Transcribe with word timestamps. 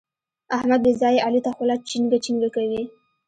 احمد 0.57 0.79
بې 0.85 0.91
ځايه 1.01 1.23
علي 1.25 1.39
ته 1.45 1.51
خوله 1.55 1.75
چينګه 1.89 2.17
چینګه 2.25 2.49
کوي. 2.55 2.83